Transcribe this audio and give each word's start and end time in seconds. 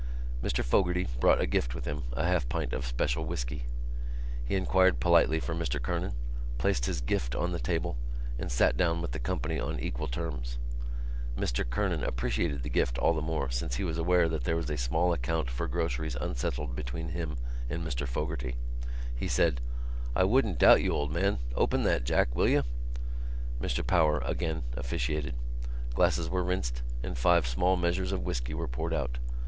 Mr 0.41 0.63
Fogarty 0.63 1.07
brought 1.19 1.39
a 1.39 1.45
gift 1.45 1.75
with 1.75 1.85
him, 1.85 2.05
a 2.13 2.25
half 2.25 2.49
pint 2.49 2.73
of 2.73 2.87
special 2.87 3.23
whisky. 3.23 3.65
He 4.43 4.55
inquired 4.55 4.99
politely 4.99 5.39
for 5.39 5.53
Mr 5.53 5.79
Kernan, 5.79 6.13
placed 6.57 6.87
his 6.87 7.01
gift 7.01 7.35
on 7.35 7.51
the 7.51 7.59
table 7.59 7.97
and 8.39 8.51
sat 8.51 8.75
down 8.75 9.03
with 9.03 9.11
the 9.11 9.19
company 9.19 9.59
on 9.59 9.79
equal 9.79 10.07
terms. 10.07 10.57
Mr 11.37 11.69
Kernan 11.69 12.03
appreciated 12.03 12.63
the 12.63 12.69
gift 12.71 12.97
all 12.97 13.13
the 13.13 13.21
more 13.21 13.51
since 13.51 13.75
he 13.75 13.83
was 13.83 13.99
aware 13.99 14.27
that 14.27 14.43
there 14.43 14.55
was 14.55 14.71
a 14.71 14.75
small 14.75 15.13
account 15.13 15.51
for 15.51 15.67
groceries 15.67 16.15
unsettled 16.19 16.75
between 16.75 17.09
him 17.09 17.35
and 17.69 17.85
Mr 17.85 18.07
Fogarty. 18.07 18.55
He 19.15 19.27
said: 19.27 19.61
"I 20.15 20.23
wouldn't 20.23 20.57
doubt 20.57 20.81
you, 20.81 20.93
old 20.93 21.11
man. 21.11 21.37
Open 21.53 21.83
that, 21.83 22.05
Jack, 22.05 22.35
will 22.35 22.49
you?" 22.49 22.63
Mr 23.61 23.85
Power 23.85 24.17
again 24.25 24.63
officiated. 24.75 25.35
Glasses 25.93 26.27
were 26.27 26.43
rinsed 26.43 26.81
and 27.03 27.15
five 27.19 27.45
small 27.45 27.75
measures 27.77 28.11
of 28.11 28.23
whisky 28.25 28.55
were 28.55 28.67
poured 28.67 28.95
out. 28.95 29.19